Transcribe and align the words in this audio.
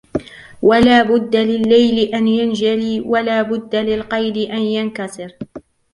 وَلَا 0.61 1.03
بُدَّ 1.03 1.35
لِلَّيْلِ 1.35 2.15
أَنْ 2.15 2.27
يَنْجَلِي 2.27 3.01
وَلَا 3.01 3.41
بُدَّ 3.41 3.75
لِلْقَيْدِ 3.75 4.37
أَنْ 4.37 4.57
يَنْكَسِرْ 4.59 5.31